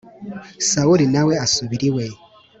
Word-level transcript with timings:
Sawuli 0.69 1.05
na 1.13 1.21
we 1.27 1.33
asubira 1.45 1.83
iwe 1.89 2.05